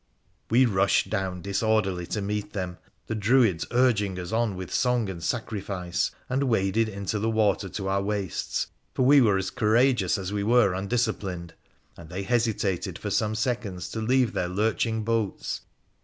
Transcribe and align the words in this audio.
We 0.49 0.65
rushed 0.65 1.11
down, 1.11 1.43
disorderly, 1.43 2.07
to 2.07 2.23
meet 2.23 2.53
them, 2.53 2.79
the 3.05 3.13
Druida 3.13 3.67
urging 3.69 4.17
us 4.17 4.31
on 4.31 4.55
with 4.55 4.73
song 4.73 5.07
and 5.11 5.23
sacrifice, 5.23 6.09
and 6.27 6.45
waded 6.45 6.89
into 6.89 7.19
the 7.19 7.29
water 7.29 7.69
to 7.69 7.87
our 7.87 8.01
waists, 8.01 8.65
for 8.95 9.03
we 9.03 9.21
were 9.21 9.37
as 9.37 9.51
courageous 9.51 10.17
as 10.17 10.33
we 10.33 10.41
were 10.41 10.73
undisciplined, 10.73 11.53
and 11.95 12.09
they 12.09 12.23
hesitated 12.23 12.97
for 12.97 13.11
some 13.11 13.35
seconds 13.35 13.89
to 13.89 14.01
leave 14.01 14.33
their 14.33 14.49
lurching 14.49 15.03
boats. 15.03 15.61